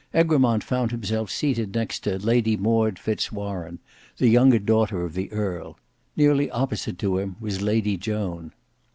[0.15, 3.77] Egremont found himself seated next to Lady Maud Fitz Warene,
[4.17, 5.77] the younger daughter of the earl.
[6.17, 8.51] Nearly opposite to him was Lady Joan.